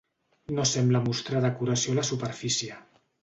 [0.59, 2.81] No sembla mostrar decoració a la superfície.